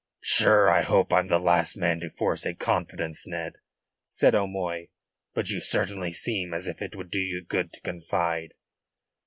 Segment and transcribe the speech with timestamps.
[0.23, 3.57] "Sure I hope I am the last man to force a confidence, Ned,"
[4.07, 4.87] said O'Moy.
[5.35, 8.55] "But you certainly seem as if it would do you good to confide."